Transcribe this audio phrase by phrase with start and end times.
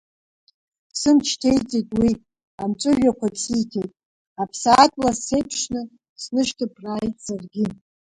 [0.99, 2.11] Сымч ҭеиҵеит уи,
[2.63, 3.91] амҵәыжәҩақәагьы сиҭеит,
[4.41, 5.81] аԥсаатә лас сеиԥшны,
[6.23, 7.65] снышьҭыԥрааит саргьы.